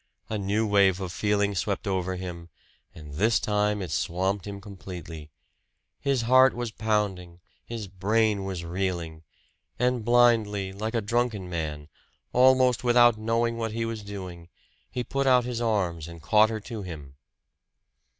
[0.29, 2.49] A new wave of feeling swept over him,
[2.95, 5.29] and this time it swamped him completely.
[5.99, 9.21] His heart was pounding, his brain was reeling;
[9.77, 11.87] and blindly, like a drunken man
[12.33, 14.49] almost without knowing what he was doing
[14.89, 17.15] he put out his arms and caught her to him.